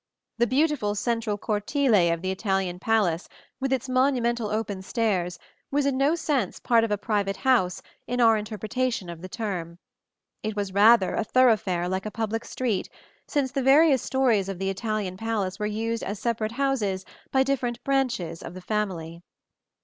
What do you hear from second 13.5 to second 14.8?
the various stories of the